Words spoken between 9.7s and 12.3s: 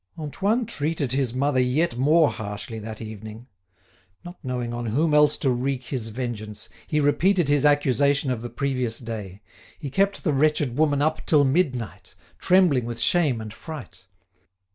he kept the wretched woman up till midnight,